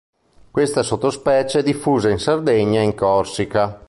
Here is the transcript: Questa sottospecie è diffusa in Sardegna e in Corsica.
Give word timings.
Questa 0.49 0.81
sottospecie 0.81 1.59
è 1.59 1.63
diffusa 1.63 2.09
in 2.09 2.17
Sardegna 2.17 2.79
e 2.81 2.85
in 2.85 2.95
Corsica. 2.95 3.79